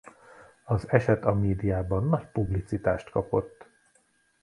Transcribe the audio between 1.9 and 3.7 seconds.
nagy publicitást kapott.